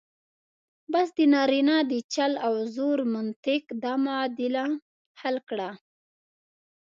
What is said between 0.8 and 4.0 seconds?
بس د نارینه د چل او زور منطق دا